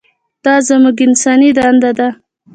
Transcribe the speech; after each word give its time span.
دا 0.43 0.55
زموږ 0.67 0.97
انساني 1.07 1.49
دنده 1.57 1.91
ده. 1.97 2.07